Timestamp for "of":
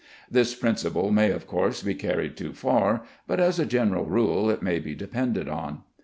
1.29-1.45